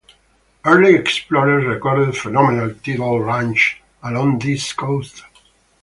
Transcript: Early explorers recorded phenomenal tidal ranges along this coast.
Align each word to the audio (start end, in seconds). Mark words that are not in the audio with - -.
Early 0.65 0.95
explorers 0.95 1.63
recorded 1.67 2.17
phenomenal 2.17 2.73
tidal 2.73 3.19
ranges 3.19 3.75
along 4.01 4.39
this 4.39 4.73
coast. 4.73 5.21